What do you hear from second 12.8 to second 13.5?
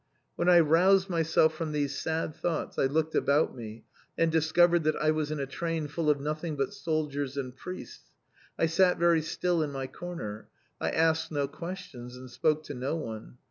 one.